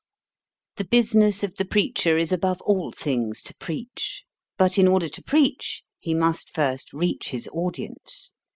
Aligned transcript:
The 0.77 0.83
business 0.83 1.43
of 1.43 1.57
the 1.57 1.63
preacher 1.63 2.17
is 2.17 2.31
above 2.31 2.59
all 2.63 2.91
things 2.91 3.43
to 3.43 3.55
preach; 3.57 4.23
but 4.57 4.79
in 4.79 4.87
order 4.87 5.09
to 5.09 5.21
preach, 5.21 5.83
he 5.99 6.15
must 6.15 6.49
first 6.49 6.91
reach 6.91 7.29
his 7.29 7.47
audience. 7.49 8.33